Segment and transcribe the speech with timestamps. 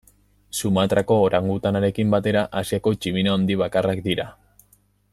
[0.59, 4.27] Sumatrako orangutanarekin batera Asiako tximino handi bakarrak dira.